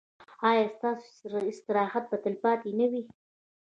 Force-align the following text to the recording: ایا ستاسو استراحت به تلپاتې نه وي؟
ایا 0.49 0.63
ستاسو 0.75 1.37
استراحت 1.51 2.03
به 2.11 2.17
تلپاتې 2.23 2.69
نه 2.79 2.87
وي؟ 2.91 3.03